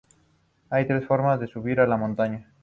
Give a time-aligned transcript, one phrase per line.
[0.71, 2.51] Hay tres formas de subir a la montaña.